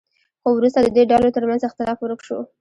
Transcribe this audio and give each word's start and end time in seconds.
خو 0.41 0.49
وروسته 0.57 0.79
د 0.81 0.87
دې 0.95 1.03
ډلو 1.11 1.35
ترمنځ 1.35 1.61
اختلاف 1.65 1.97
ورک 2.01 2.21
شو. 2.27 2.39